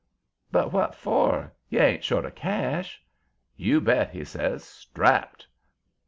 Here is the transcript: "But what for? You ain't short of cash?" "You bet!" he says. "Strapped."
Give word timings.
"But 0.51 0.73
what 0.73 0.95
for? 0.95 1.53
You 1.69 1.79
ain't 1.79 2.03
short 2.03 2.25
of 2.25 2.33
cash?" 2.33 3.03
"You 3.55 3.79
bet!" 3.79 4.09
he 4.09 4.23
says. 4.25 4.63
"Strapped." 4.63 5.45